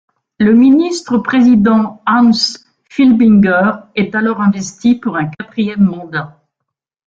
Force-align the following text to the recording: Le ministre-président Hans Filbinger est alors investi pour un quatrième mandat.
Le 0.39 0.55
ministre-président 0.55 2.01
Hans 2.07 2.55
Filbinger 2.89 3.73
est 3.93 4.15
alors 4.15 4.41
investi 4.41 4.95
pour 4.95 5.15
un 5.15 5.27
quatrième 5.27 5.83
mandat. 5.83 6.41